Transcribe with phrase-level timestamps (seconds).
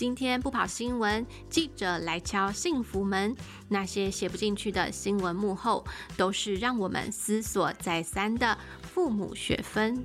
[0.00, 3.36] 今天不跑新闻，记者来敲幸福门。
[3.68, 5.84] 那些写不进去的新闻幕后，
[6.16, 10.02] 都是让我们思索再三的父母学分。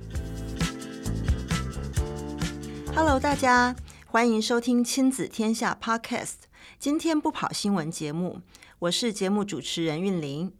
[2.94, 3.74] Hello，大家
[4.04, 6.40] 欢迎收听亲子天下 Podcast。
[6.78, 8.42] 今天不跑新闻节目，
[8.80, 10.52] 我是节目主持人韵玲。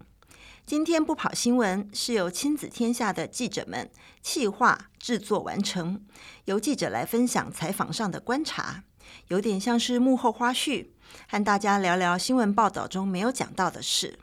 [0.64, 3.90] 今天不跑新闻是由亲子天下的记者们
[4.22, 6.02] 企划制作完成，
[6.46, 8.84] 由记者来分享采访上的观察。
[9.28, 10.86] 有点像是幕后花絮，
[11.28, 14.18] 和大家聊聊新闻报道中没有讲到的事。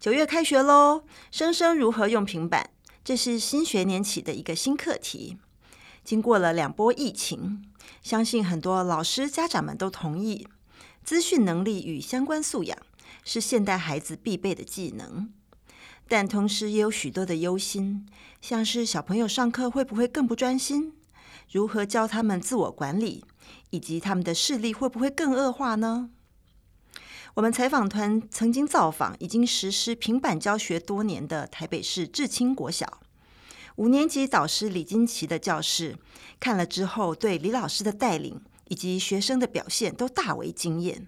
[0.00, 2.70] 九月开学喽，生生如何用平板？
[3.04, 5.38] 这是新学年起的一个新课题。
[6.04, 7.64] 经过了两波疫情，
[8.02, 10.46] 相信很多老师、家长们都同意，
[11.02, 12.78] 资讯能力与相关素养
[13.24, 15.32] 是现代孩子必备的技能。
[16.06, 18.06] 但同时也有许多的忧心，
[18.40, 20.94] 像是小朋友上课会不会更不专心？
[21.50, 23.24] 如何教他们自我管理？
[23.70, 26.10] 以及他们的视力会不会更恶化呢？
[27.34, 33.00] 我们采访团曾经造访已经实施平板教学多年的台北市至清国小
[33.76, 35.96] 五年级导师李金奇的教室，
[36.40, 41.06] 看了之后，对李老师的带领以及学生的表现都大为惊艳。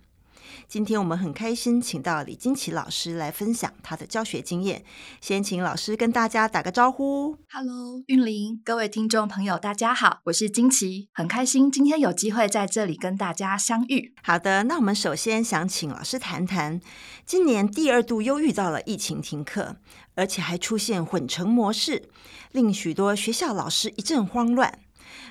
[0.68, 4.84] 今天我们很开心，请到李金奇老师来分享他的教学经验。
[5.20, 7.36] 先请老师跟大家打个招呼。
[7.50, 14.14] Hello，韵玲，各位听众朋友，大家好，我是金奇，很开心今天有机会在这里跟大家相遇。
[14.22, 16.80] 好的，那我们首先想请老师谈谈，
[17.24, 19.76] 今年第二度又遇到了疫情停课，
[20.14, 22.08] 而且还出现混成模式，
[22.52, 24.78] 令许多学校老师一阵慌乱。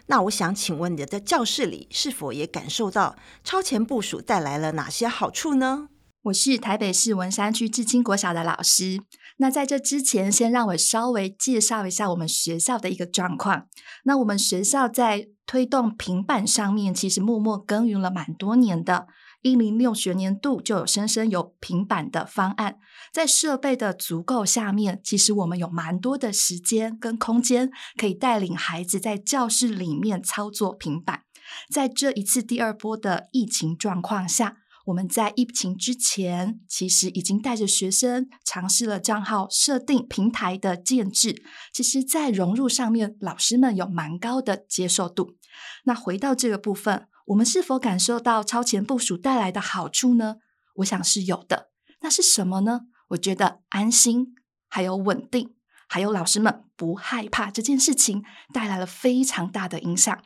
[0.08, 5.89] 那我想请问你在教室里是否也感受到超前部署带来了哪些好处呢？
[6.23, 8.99] 我是台北市文山区至清国小的老师。
[9.38, 13.67] 那在这之前，先让我稍微介绍一下我们学校的一个状况。
[14.03, 19.08] 那我们学校在推动平板上面，其实默默耕耘了蛮多年的。
[19.42, 22.77] 一零六学年度就有生生有平板的方案，
[23.14, 31.23] 在设备的足够下面，其实我们有蛮多的时间跟空间，可以带领孩子在教室里面操作平板。
[31.72, 34.58] 在这一次第二波的疫情状况下，
[34.88, 41.42] 我们在疫情之前，其实已经带着学生尝试了账号设定平台的建置。
[41.71, 45.38] 其实，在融入上面，老师们有蛮高的接受度。
[45.86, 47.08] 那回到这个部分。
[47.29, 50.37] 我们是否感受到超前部署带来的好处呢？
[50.77, 51.69] 我想是有的。
[52.01, 52.81] 那是什么呢？
[53.09, 54.33] 我觉得安心，
[54.67, 55.53] 还有稳定，
[55.87, 60.23] 还有老师们不害怕这件事情，带来了非常大的影响。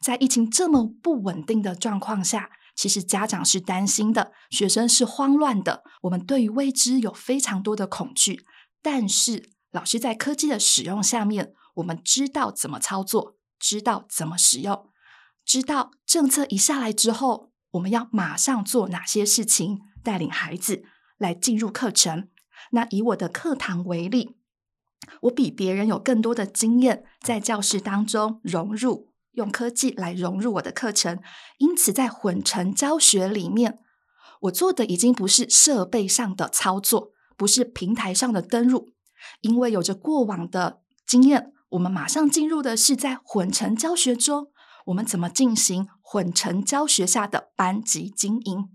[0.00, 8.46] 在疫情这么不稳定的状况下，其实家长是担心的，学生是慌乱的，我们对于未知有非常多的恐惧。
[8.80, 14.88] 但是老师在科技的使用下面，我们知道怎么操作，知道怎么使用。
[15.46, 20.82] 知道政策一下来之后，我们要马上做哪些事情，带领孩子
[21.18, 22.28] 来进入课程。
[22.72, 24.36] 那以我的课堂为例，
[25.22, 31.20] 我比别人有更多的经验，在教室当中融入，用科技来融入我的课程。
[31.58, 33.78] 因此，在混成教学里面，
[34.40, 38.88] 我做的已经不是设备上的操作，不是平台上的登入，
[39.42, 44.48] 因为有着过往的经验，我们马上进入的是在混成教学中。
[44.86, 48.68] 我们怎么进行混成教学下的班级经营？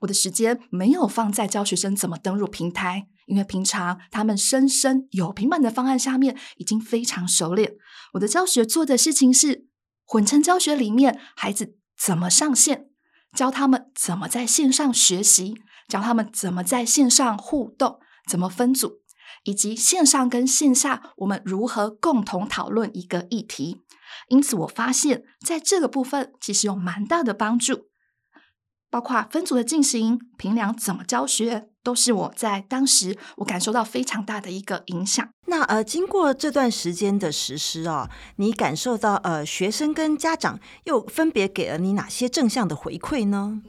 [0.00, 7.72] 我的时间没有放在教学生怎么登入平台，因为平常他们生生有平板的方案下面已经非常熟练。
[8.14, 9.66] 我的教学做的事情是
[10.04, 12.86] 混成教学里面，孩子怎么上线，
[13.34, 15.56] 教他们怎么在线上学习，
[15.88, 17.98] 教他们怎么在线上互动，
[18.28, 19.00] 怎么分组，
[19.44, 23.82] 以及线上跟线下我们如何共同讨论一个议题。
[24.28, 27.86] 因此，我发现在这个部分其实有蛮大的帮助，
[28.90, 35.26] 包括分组的进行、评量怎么教学，都是我在当时我感受到非常大的一个影响。
[35.46, 43.62] 那呃，经过这段时间的实施哦，你感受到呃，学生跟家长又分别给了你哪些正向的回馈呢？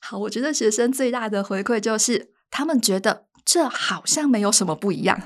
[0.00, 5.20] 好，我觉得学生最大的回馈就是他们觉得这好像没有什么不一样。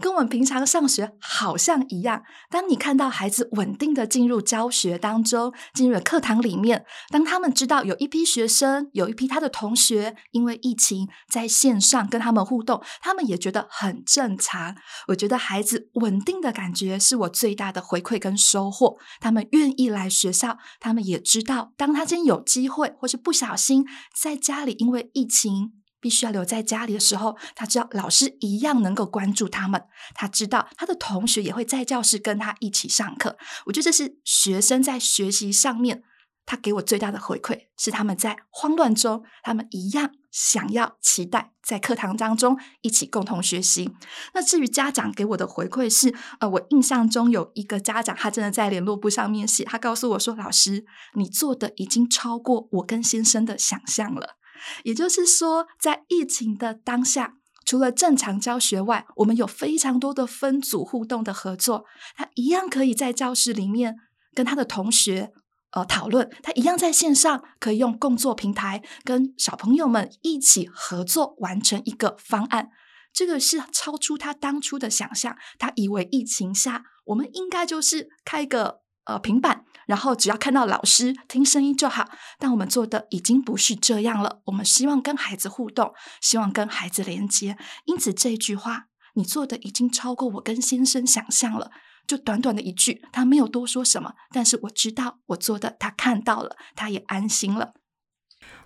[0.00, 2.22] 跟我们平常上学好像一样。
[2.50, 14.74] 当你看到孩子稳定的进入教学当中，进入了课堂里面，当他们知道有一批学生，有一批他的同学，因为疫情在线上跟他们互动，他们也觉得很正常。
[15.08, 18.96] 我觉得孩子稳定的感觉是我最大的回馈跟收获。
[19.20, 25.81] 他们愿意来学校，他们也知道，当他今天有机会或是不小心在家里，因为疫情。
[26.02, 29.80] 必须要留在家里的时候，他知道老师一样能够关注他们，
[30.14, 33.38] 他知道他的同学也会在教室跟他一起上课。
[33.66, 36.02] 我觉得这是学生在学习上面
[36.44, 43.92] 他给我最大的回馈是他们在慌乱中，他们一样想要期待在课堂当中一起共同学习。
[44.34, 50.84] 那至于家长给我的回馈是，呃，我印象中有一个家长，他真的在联络簿上面写，他告诉我说：“老师，
[51.14, 54.36] 你做的已经超过我跟先生的想象了。”
[54.84, 61.84] 也就是说，在疫情的当下，除了正常教学外，我们有非常多的分组互动的合作，
[62.16, 63.96] 他一样可以在教室里面
[64.34, 65.32] 跟他的同学。
[65.74, 72.68] 呃，讨论他一样在线上可以用工作平台跟小朋友们一起合作完成一个方案，
[73.10, 75.34] 这个是超出他当初的想象。
[75.58, 82.10] 他以为疫情下我们应该就是开个呃平板，然后只要看到老师听声音就好。
[82.38, 84.40] 但我们做的已经不是这样了。
[84.46, 87.56] 我们希望跟孩子互动，希望跟孩子连接。
[87.84, 91.70] 因此这句话，你做的已经超过我跟先生想象了。
[92.04, 97.74] 就短短的一句，他没有多说什么，但是我知道我做的，他看到了，他也安心了。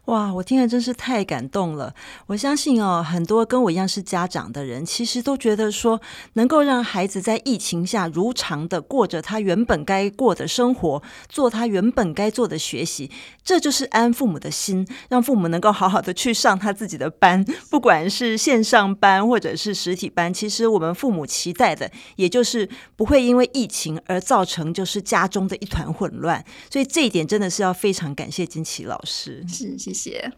[0.06, 1.93] 哇，我听了真是太感动了！
[2.26, 6.00] 我相信哦，很多跟我一样是家长的人，其实都觉得说，
[6.35, 13.11] 能够让孩子在疫情下如常的过着他原本该过的生活，做他原本该做的学习，
[13.43, 20.32] 这就是安父母的心，让父母能够好好的去上他自己的班，不管是线上班或者是实体班。
[20.32, 26.44] 其实我们父母期待的，也就是不会因为疫情而造成就是家中的一团混乱。
[26.70, 29.44] 所以这一点真的是要非常感谢金琪老师。
[29.49, 29.95] 是，谢。
[29.96, 30.32] 谢。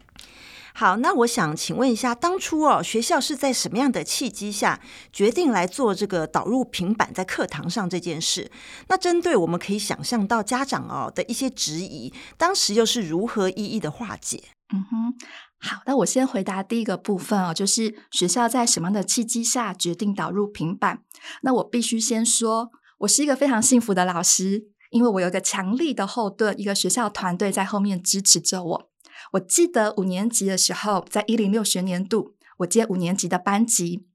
[0.73, 4.79] 好，那我想请问一下，当初哦，学校是在什么样的契机下
[5.11, 8.49] 决定来做这个导入平板在课堂上这件事？
[8.87, 14.41] 那针对我们可以想象到家长哦的一些质疑，当时又是如何一一的化解？
[14.71, 15.13] 嗯哼，
[15.59, 21.03] 好，那我先回答第一个部分哦，就是学校在什么样的契机下决定导入平板？
[21.41, 22.69] 那我必须先说，
[22.99, 28.89] 我是一个非常幸福的老师，因为我有一个强力的后盾，一个学校团队在后面支持着我。
[29.33, 34.05] 我记得五年级的时候，在一零六学年度，我接五年级的班级。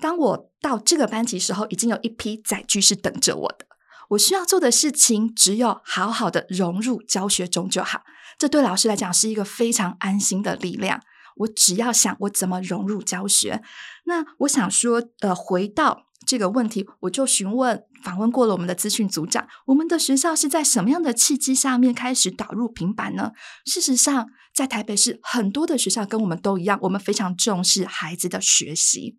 [0.00, 3.66] 当我到这个班级时候，已经有一批载具是等着我的。
[4.10, 8.02] 我需要做的事情只有好好的融入教学中就好。
[8.38, 11.00] 这对老师来讲是一个非常安心的力量。
[11.36, 13.62] 我只要想我怎么融入教学。
[14.04, 16.06] 那我想说，呃，回到。
[16.26, 23.32] 这个问题，我就询问访问过了我们的资讯组长，我们的学校是在什么样的契机下面开始导入平板呢？
[23.64, 29.18] 事实上，在台北市很多的学校跟我们都一样，我们非常重视孩子的学习。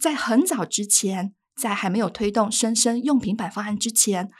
[0.00, 4.30] 在很早之前，在还没有推动生生用平板方案之前，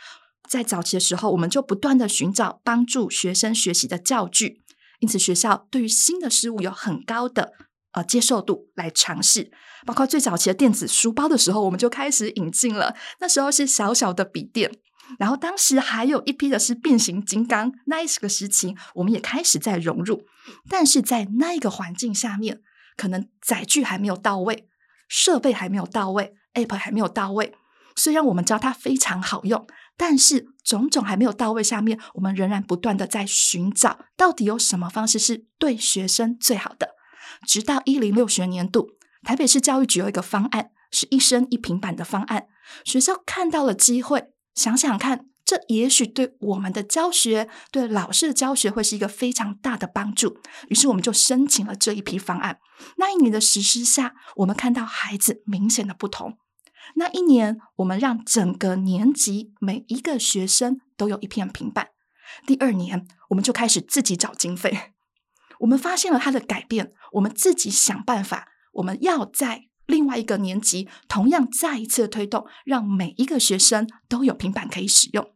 [0.49, 4.63] 在早期的时候，我们就不断地寻找帮助学生学习的教具，
[5.01, 7.53] 因此学校对于新的事物有很高的。
[7.95, 9.53] 呃，接受度来尝试，
[9.87, 12.95] 包括最早期的电子书包的时候，我们就开始引进了。
[13.21, 14.71] 那时候是小小的笔电，
[15.19, 17.73] 然后当时还有一批的是变形金刚。
[17.87, 20.25] 那一个时期，我们也开始在融入，
[20.69, 22.61] 但是在那一个环境下面，
[22.97, 24.69] 可能载具还没有到位，
[25.09, 27.55] 设备还没有到位，App 还没有到位。
[27.95, 29.65] 虽然我们知道它非常好用，
[29.97, 36.97] 但是种种还没有到位，下面我们仍然不断的在寻找，到底有什么方式是对学生最好的。
[37.47, 38.91] 直到一零六学年度，
[39.23, 42.47] 台北市教育局有一个方案，是一生一平板的方案。
[42.85, 50.39] 学校看到了机会，想想看，这也许对我们的教学，对老师的教学会是一个非常大的帮助。
[50.69, 52.59] 于是我们就申请了这一批方案。
[52.97, 56.39] 那一年的实施下，我们看到孩子明显的不同。
[56.97, 61.89] 那一年，我们让整个年级每一个学生都有一片平板。
[62.47, 64.93] 第二年，我们就开始自己找经费。
[65.65, 75.35] 我们发现了他的改变，我们自己想办法，我们要在另外一个年级同样再一次推动，让每一个学生都有平板可以使用。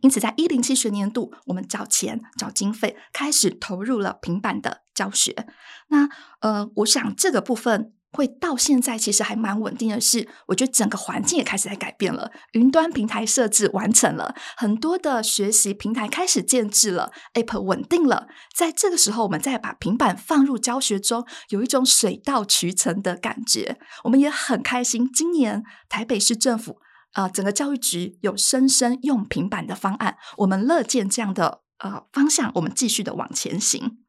[0.00, 5.46] 因此，在一零七学年度，我们找钱、找经费，开始投入了平板的教学。
[5.88, 6.08] 那
[6.40, 7.92] 呃，我想这个部分。
[8.14, 12.30] 会到现在其实还蛮稳定的是，我觉得整个环境也开始在改变了。
[12.52, 18.28] 云端平台设置完成了，很多的学习平台开始建制了，App 稳定了。
[18.54, 23.78] 在这个时候，我们再把平板放入教学中，有一种水到渠成的感觉。
[24.04, 26.78] 我们也很开心，今年台北市政府
[27.14, 34.03] 啊、整个教育局有生生用平板的方案，我们乐见这样的呃方向，我们继续的往前行。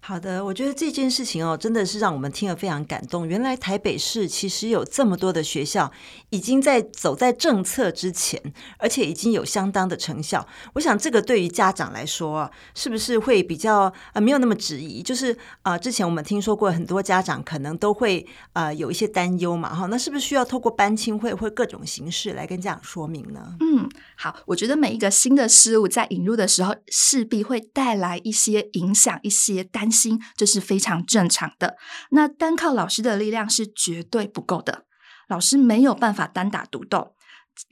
[0.00, 3.28] 好的，我觉得这件事情哦，真的是让我们听了非常感动。
[3.28, 5.92] 原来台北市其实有这么多的学校
[6.30, 8.40] 已经在走在政策之前，
[8.78, 10.46] 而且已经有相当的成效。
[10.74, 15.02] 我想这个对于家长来说，是不是会比较呃没有那么质疑？
[15.02, 23.56] 就是啊、之前我们听说过很多家长可能都会呃有一些担忧嘛，哈，那是不是需要透过班亲会或各种形式来跟家长说明呢？
[23.60, 23.86] 嗯，
[24.16, 29.98] 好，我觉得每一个新的事物在引入的时候，势必会带来一些影响，一些担心。
[29.98, 31.76] 心，这是非常正常的。
[32.12, 34.84] 那单靠老师的力量是绝对不够的，
[35.28, 37.16] 老师没有办法单打独斗，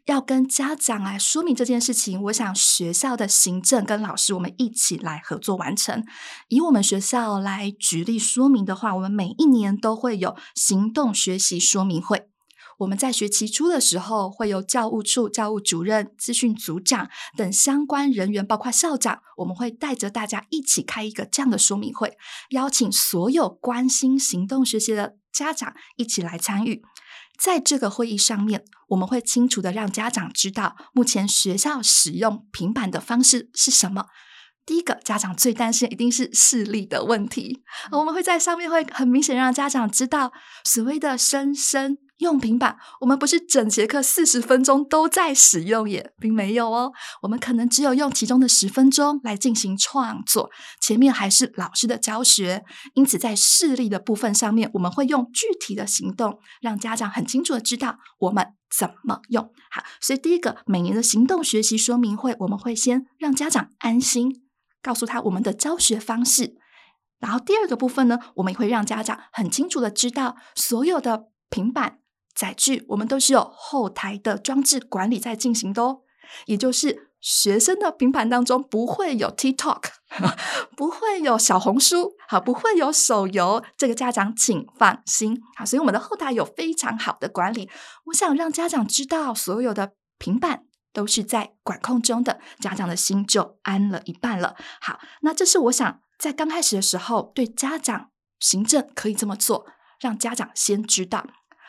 [0.07, 2.21] 要跟家长来说明这件事情。
[2.25, 6.05] 我想学校的行政跟老师我们一起来合作完成。
[6.49, 12.29] 以我们学校来举例说明的话，我们每一年都会有行动学习说明会。
[12.79, 22.19] 我们在学期初的时候，会由教务处教务主任、资讯组长等相关人员，包括校长，我们会带着大家一起开一个这样的说明会，
[22.51, 26.83] 邀请所有关心行动学习的家长一起来参与。
[27.39, 34.07] 在这个会议上面，我们会清楚的让家长知道，目前学校使用平板的方式是什么。
[34.67, 40.33] 第一个，家长最担心一定是视力的问题，我们会在上面会很明显让家长知道，
[40.65, 41.99] 所谓的生生。
[42.19, 46.93] 用平板，我们不是整节课四十分钟都在使用，也并没有哦。
[47.23, 52.65] 我们可能只有用其中的十分钟来进行创作，前面还是老师的教学。
[52.95, 59.53] 因此，在视力的部分上面，我们会用具体的行动，让家长很清楚的知道我们怎么用。
[59.71, 64.43] 好，所以第一个每年的行动学习说明会，我们会先让家长安心，
[64.81, 66.57] 告诉他我们的教学方式。
[67.19, 71.99] 然后第二个部分呢，我们也会让家长很清楚的知道所有的平板。
[72.37, 76.01] 载具我们都是有后台的装置管理在进行的哦，
[76.45, 79.83] 也就是学生的平板当中不会有 TikTok，
[80.77, 87.71] 不会有小红书，好，不会有手游，这个家长请放心，好，所以我们的后台有非常好的管理。
[88.05, 94.55] 我想让家长知道，所有的平板都是在管控中的，家长的心就安了一半了。
[94.81, 99.67] 好，那这是我想在刚开始的时候对家长行政可以这么做，
[99.99, 101.27] 让家长先知道。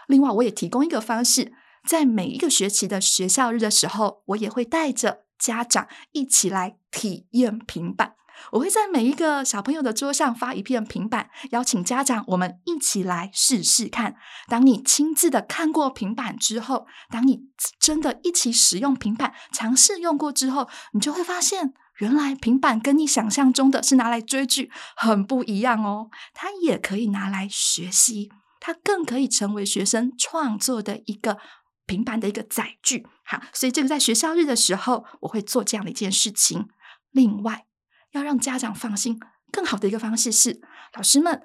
[0.07, 1.53] 另外，我也提供一个方式，
[1.85, 8.13] 在每一个学期的学校日的时候，我也会带着家长一起来体验平板。
[8.51, 14.15] 我会在每一个小朋友的桌上发一片平板，邀请家长我们一起来试试看。
[14.47, 17.49] 当你亲自的看过平板之后，当你
[17.79, 26.09] 真的一起使用平板，尝试用过之后，你就会发现，原来平板跟你想象中的是拿来追剧很不一样哦。
[26.35, 28.29] 它也可以拿来学习。
[28.67, 31.37] 它更可以成为学生创作的一个
[31.85, 36.67] 平板的一个载具，好，所以这个在学校日的时候，我会做这样的一件事情。
[37.11, 37.65] 另外，
[38.11, 39.17] 要让家长放心，
[39.53, 40.59] 更好的一个方式是，
[40.93, 41.41] 老师们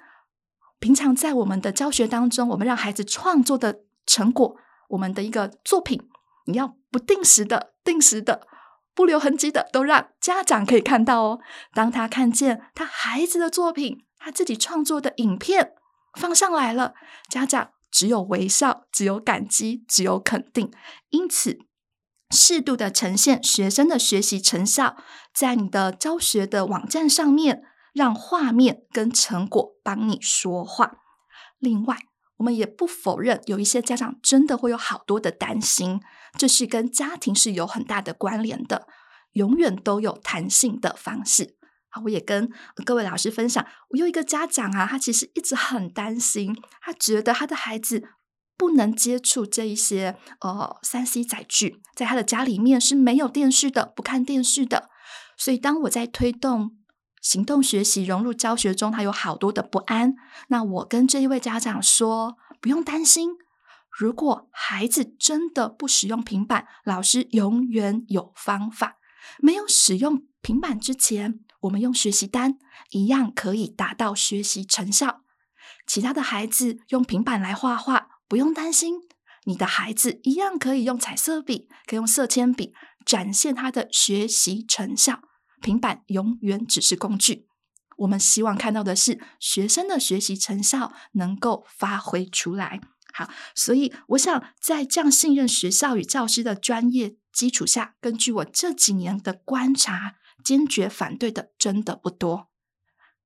[0.81, 4.57] 平常在我们的教学当中，我们让孩子创作的成果，
[4.89, 6.05] 我们的一个作品，
[6.47, 8.45] 你要不定时的、定时的、
[8.93, 11.39] 不留痕迹的，都让家长可以看到哦。
[11.73, 15.75] 当他看见他孩子的作品，他自己创作的影片。
[16.13, 16.93] 放上来了，
[17.29, 20.71] 家长只有微笑，只有感激，只有肯定。
[21.09, 21.59] 因此，
[22.29, 24.97] 适度的呈现学生的学习成效，
[25.33, 30.97] 在你的教学的网站上面，让画面跟成果帮你说话。
[31.59, 31.97] 另外，
[32.37, 36.01] 我们也不否认，有一些家长真的会有好多的担心，
[36.37, 38.87] 这是跟家庭是有很大的关联的。
[39.33, 41.57] 永远都有弹性的方式。
[42.01, 42.49] 我也跟
[42.85, 48.03] 各位老师分享，我有一个家长啊，他其实一直很担心，他觉得他的孩子
[48.57, 54.89] 不能接触这一些呃三 C 载具，在他的家里面是没有电视的，不看电视的。
[55.37, 56.77] 所以当我在推动
[57.21, 60.15] 行动学习融入教学中，他有好多的不安。
[60.49, 63.31] 那我跟这一位家长说，不用担心，
[63.89, 68.97] 如果孩子真的不使用平板，老师永远有方法。
[69.39, 72.57] 没有使用平板之前，我们用学习单
[72.91, 75.21] 一样可以达到学习成效。
[75.85, 79.01] 其他的孩子用平板来画画，不用担心，
[79.45, 82.73] 你的孩子一样可以用彩色笔，可以用色铅笔
[83.05, 85.21] 展现他的学习成效。
[85.61, 87.47] 平板永远只是工具，
[87.97, 92.81] 我们希望看到的是学生的学习成效能够发挥出来。
[93.13, 100.15] 好，所以我想在这样信任学校与教师的专业基础下，根据我这几年的观察。
[100.43, 102.47] 坚决反对的真的不多，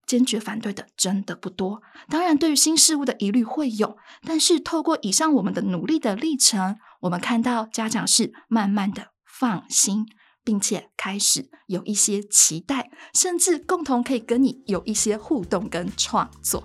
[0.06, 1.82] 坚决反对的真的不多。
[2.10, 10.06] 当然，对于新事物的疑虑会有，但是透过以上我们的努力的历程，我们看到家长是慢慢的放心，
[10.44, 16.64] 并且开始有一些期待，甚至共同可以跟你有一些互动跟创作。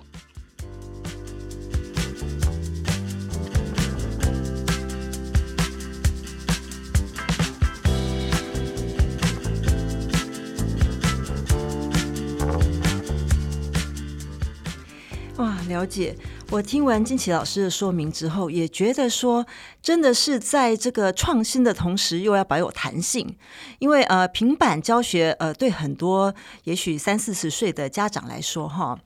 [15.73, 16.15] 了解。
[16.51, 19.45] 我听完金琪老师的说明之后，也觉得说，
[19.81, 23.35] 真的是在这个创新的同时，又要保有弹性。
[23.79, 26.33] 因为呃，平板教学呃，对很多
[26.65, 28.99] 也许三四十岁的家长来说，哈。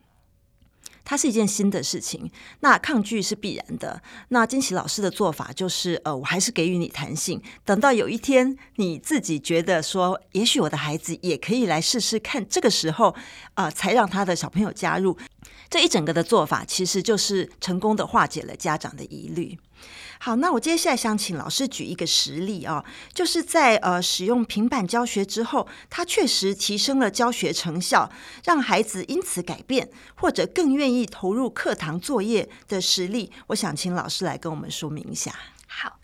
[1.10, 4.02] 它是一件新的事情，那抗拒是必然的。
[4.28, 13.16] 那金琪老师的做法就是，呃，我还是给予你弹性，等到有一天你自己觉得说，也许我的孩子也可以来试试看，这个时候，
[13.54, 15.18] 啊、才让他的小朋友加入。
[15.70, 19.58] 这一整个的做法，其实就是成功的化解了家长的疑虑。
[20.20, 22.84] 好，那我接下来想请老师举一个实例啊，
[23.14, 28.10] 就是在呃使用平板教学之后，它确实提升了教学成效，
[28.44, 33.32] 让孩子因此改变，或者更愿意投入课堂作业的实例。
[33.48, 35.36] 我想请老师来跟我们说明一下。
[35.68, 36.00] 好，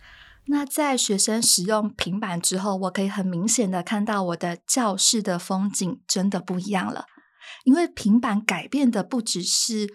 [0.46, 7.08] 那在学生使用平板之后，我可以很明显的看到我的教室的风景真的不一样了，
[7.64, 9.88] 因为平板改变的不只是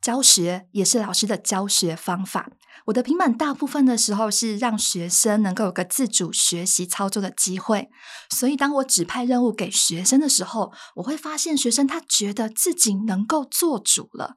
[0.00, 2.50] 教学，也是老师的教学方法。
[2.86, 7.90] 我的平板大部分的时候是让学生能够有个自主学习操作的机会，
[8.30, 14.36] 所以当我指派任务给学生的时候，我会发现学生他觉得自己能够做主了。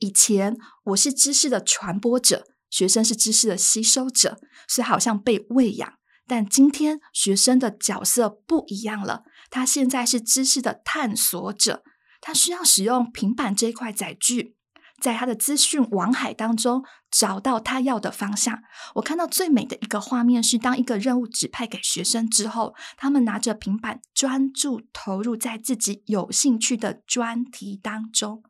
[0.00, 0.56] 以前
[0.86, 5.92] 我是知识的传播者，学生是知识的吸收者，所以好像被喂养。
[6.26, 11.82] 但今天学生的角色不一样了，他现在是知识的探索者，
[12.20, 14.56] 他需要使用平板这一块载具。
[15.00, 18.62] 在他的资讯网海当中找到他要的方向。
[18.94, 28.44] 我看到最美的一个画面是，当一个任务指派给学生之后，他们拿着平板专注投入在自己有兴趣的专题当中。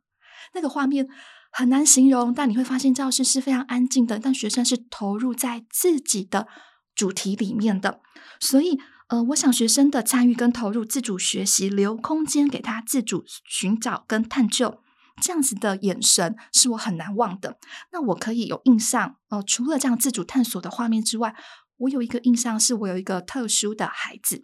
[0.52, 1.08] 那个画面
[1.50, 6.48] 很难形容，但你会发现教室是非常安静的，但学生是投入在自己的
[6.94, 8.00] 主题里面的。
[8.40, 14.80] 所以，呃，我想学生的参与跟投入、自主学习，留空间给他自主寻找跟探究。
[15.20, 17.58] 这样子的眼神是我很难忘的。
[17.92, 21.36] 那我可以有印象、呃，除了这样自主探索的画面之外，
[21.76, 24.42] 我有一个印象是我有一个特殊的孩子，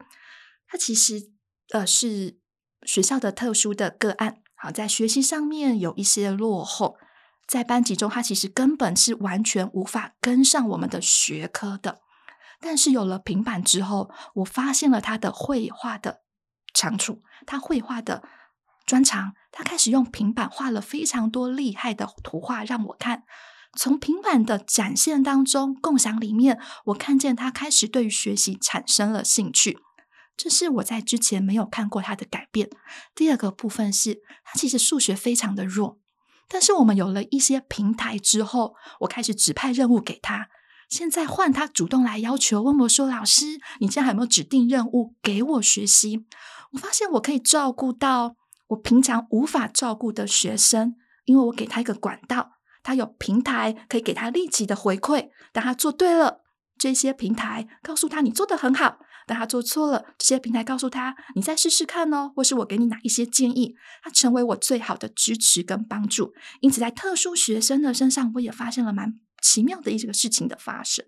[0.68, 1.30] 他其实
[1.72, 2.38] 呃是
[2.82, 6.96] 学校的特殊的个案，好，在学习上面有一些落后，
[7.46, 12.00] 在班级中他其实根本是完全无法跟上我们的学科的。
[12.60, 16.22] 但是有了平板之后，我发现了他的绘画的
[16.74, 18.22] 长处，他绘画的。
[18.86, 23.24] 专长，他开始用平板画了非常多厉害的图画让我看。
[23.76, 29.78] 从平板的展现当中，共享里面，我看见他开始对于学习产生了兴趣。
[30.38, 32.70] 这是我在之前没有看过他的改变。
[33.14, 35.98] 第二个部分是，他其实数学非常的弱，
[36.48, 40.48] 但是我们有了一些平台之后，我开始指派任务给他。
[40.88, 46.24] 现在换他主动来要求，问我说：“老师，你现在还有没有指定任务给我学习？”
[46.72, 48.36] 我发现我可以照顾到。
[48.68, 52.50] 我平常无法照顾的学生，因为我给他一个管道，
[52.82, 55.30] 他有平台可以给他立即的回馈。
[55.54, 56.42] 当他做对了，
[56.76, 66.34] 这些平台告诉他你做得很好；当他做错了，这些平台告诉他你再试试看哦，或是我给你哪一些建议，他成为我最好的支持跟帮助。
[66.60, 71.04] 因此，在特殊学生的身上，我也发现了蛮奇妙的一个事情的发生。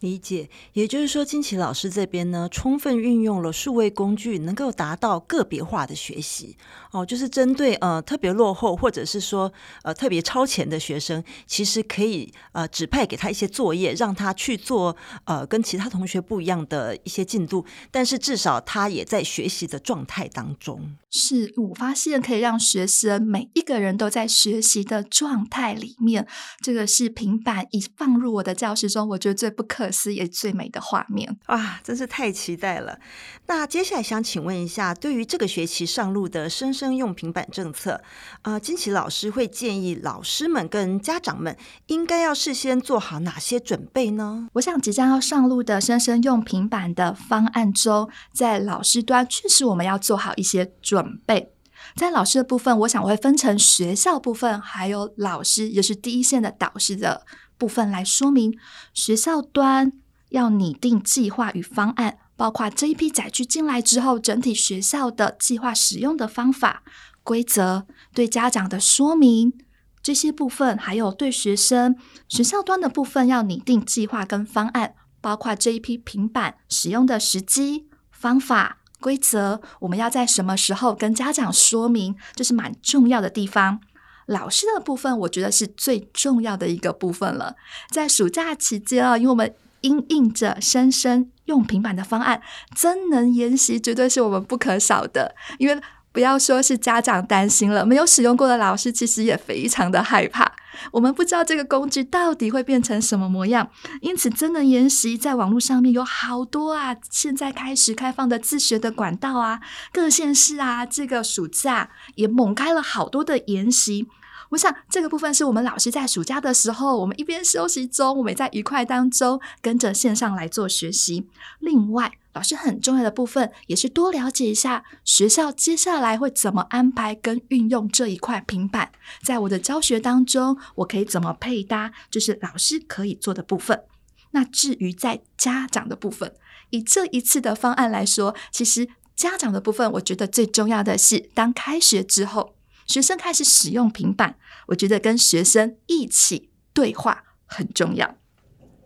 [0.00, 6.56] 理解，也就是说，金琪老师这边呢，充分运用了数位工具，能够达到个别化的学习。
[6.92, 20.96] 哦，就是针对呃特别落后或者是说呃特别超前的学生，其实可以呃指派给他一些作业，让他去做呃跟其他同学不一样的一些进度，但是至少他也在学习的状态当中。
[21.10, 26.26] 是我发现可以让学生每一个人都在学习的状态里面，
[26.62, 31.38] 这个是平板一放入我的教室中，我觉得最不可思议、最美的画面。
[31.46, 32.98] 哇，真是太期待了！
[33.46, 38.02] 那接下来想请问一下，对于这个学期上路的生生用平板政策，
[38.42, 44.48] 呃，金奇老师会建议老师们跟家长们应该要事先做好哪些准备呢？
[44.54, 51.52] 我想即将要上路的生生用平板的方案中，在老师端确实我们要做好一些准备。
[51.94, 57.24] 在老师的部分，我想我会分成学校部分，还有老师也是第一线的导师的
[57.58, 58.56] 部分来说明。
[58.94, 59.92] 学校端
[60.30, 62.18] 要拟定计划与方案。
[62.38, 66.84] 包括这一批载具进来之后，整体学校的计划使用的方法、
[67.24, 69.52] 规则、对家长的说明
[70.00, 71.96] 这些部分，还有对学生
[72.28, 83.80] 学校端的部分要拟定计划跟方案，包括这一批平板使用的时机、方法、规则，我们要在什么时候跟家长说明，这是蛮重要的地方。
[84.28, 87.56] 老师的部分，我觉得是最重要的一个部分了。
[87.90, 92.42] 在暑假期间啊，因为我们因应着生生用平板的方案，
[92.76, 95.34] 真能研习绝对是我们不可少的。
[95.58, 95.80] 因为
[96.12, 100.52] 不要说是家长担心了，没有使用过的老师其实也非常的害怕。
[100.92, 109.60] 我们不知道这个工具到底会变成什么模样，因此真能研习在网络上面有好多啊，现在开始开放的自学的管道啊，
[109.92, 114.06] 各县市啊，这个暑假也猛开了好多的研习。
[114.50, 121.28] 我想这个部分是我们老师在暑假的时候，我们一边休息中，我们在愉快当中跟着线上来做学习。
[121.58, 128.90] 另外，老师很重要的部分也是多了解一下学校接下来会怎么安排跟运用这一块平板，
[129.22, 133.82] 在我的教学当中，我可以怎么配搭，就是老师可以做的部分。
[134.30, 136.32] 那至于在家长的部分，
[136.70, 142.54] 以这一次的方案来说，其实家长的部分，我觉得最重要的是当开学之后。
[142.88, 144.36] 学生开始使用平板，
[144.68, 148.16] 我觉得跟学生一起对话很重要。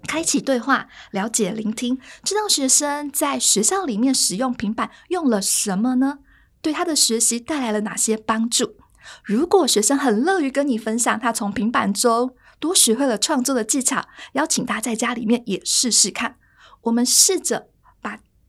[0.08, 6.18] 开启对话，了解、聆听，知道学生在学校里面使用平板用了什么呢？
[6.60, 8.76] 对他的学习带来了哪些帮助？
[9.24, 16.36] 如果学生很乐于跟你分享，他从平板中多学会了创作的技巧，邀请他在家里面也试试看。
[16.82, 17.68] 我们试着。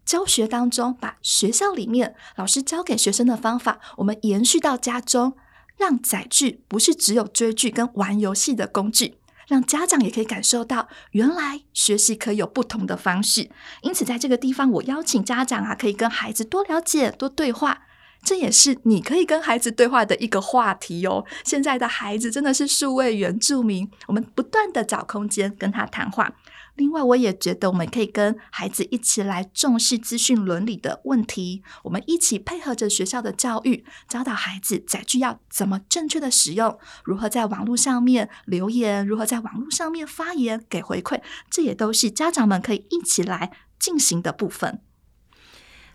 [0.05, 5.37] 教学当中，把学校里面老师教给学生的方法，我们延续到家中，
[5.83, 9.15] 让载具不是只有追剧跟玩游戏的工具，
[9.49, 13.49] 让家长也可以感受到，原来学习可以有不同的方式。
[13.81, 17.81] 因此，在这个地方，我邀请家长啊，可以跟孩子多了解、多对话，
[18.23, 21.25] 这也是你可以跟孩子对话的一个话题哦。
[21.43, 26.31] 现在的孩子真的是数位原住民，我们不断地找空间跟他谈话。
[26.75, 31.63] 另外，我也觉得我们可以跟孩子一起来重视资讯伦理的问题。
[31.83, 44.81] 我们一起配合着学校的教育，教导孩子载具要怎么正确的使用，如何在网络上面留言，如何在网络上面发言给回馈，这也都是家长们可以一起来进行的部分。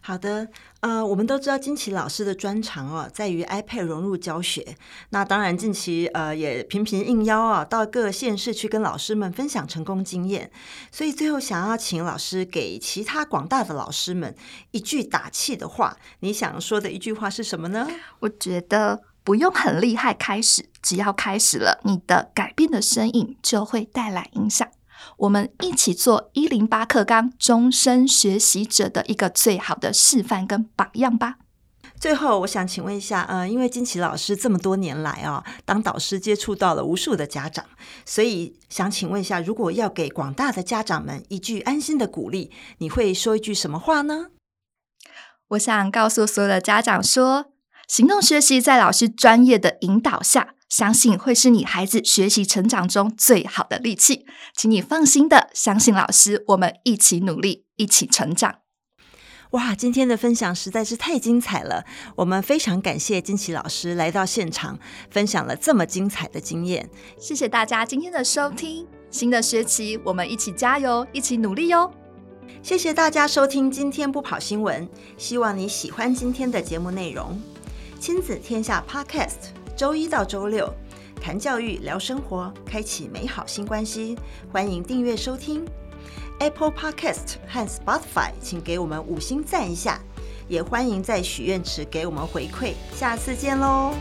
[0.09, 0.49] 好的，
[0.81, 4.75] 呃，我们都知道金奇老师的专长哦，在于 iPad 融入教学。
[5.11, 10.51] 那当然，近期呃也频频应邀啊，到各县市去跟老师们分享成功经验。
[10.90, 14.35] 所以最后想要请老师给其他广大的老师们
[14.71, 17.87] 一句打气的话，你想说的一句话是什么呢？
[18.21, 24.66] 我觉得不用很厉害开始，只要开始了，你的改变的身影就会带来影响。
[25.16, 31.38] 我们一起做一零八课纲终身学习者的一个最好的示范跟榜样吧。
[31.99, 37.64] 最后，我想请问一下，呃，因为金奇老师这么多年来啊，当导师接触到了无数的家长，
[38.05, 44.27] 所以想请问一下，如果要给广大的家长们一句安心的鼓励，你会说一句什么话呢？
[45.49, 47.47] 我想告诉所有的家长说，
[47.88, 50.55] 行动学习在老师专业的引导下。
[50.68, 58.57] 相信会是你孩子学习成长中最好的利器，请你放心的相信老师，我们一起努力，一起成长。
[59.52, 64.78] 哇，今天的分享实在是太精彩了，我们非常感谢金奇老师来到现场，
[65.11, 66.90] 分享了这么精彩的经验。
[67.18, 71.90] 谢谢大家今天的收听，新的学期我们一起加油，一起努力哟。
[72.62, 77.40] 谢谢大家收听今天不跑新闻，希望你喜欢今天的节目内容，
[77.98, 79.58] 亲子天下 Podcast。
[79.78, 80.68] 周一到周六，
[81.22, 84.18] 谈教育，聊生活，开启美好新关系。
[84.50, 85.64] 欢迎订阅收听
[86.40, 90.00] Apple Podcast 和 Spotify，请给我们五星赞一下。
[90.48, 92.72] 也欢迎在许愿池给我们回馈。
[92.92, 93.94] 下次见喽！